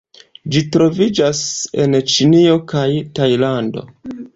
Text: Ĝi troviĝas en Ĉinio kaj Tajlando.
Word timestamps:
Ĝi 0.55 0.63
troviĝas 0.75 1.43
en 1.85 2.01
Ĉinio 2.15 2.59
kaj 2.77 2.87
Tajlando. 3.21 3.91